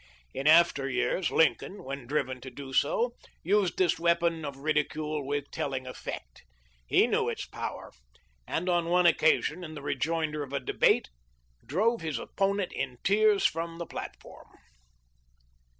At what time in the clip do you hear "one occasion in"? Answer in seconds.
8.89-9.75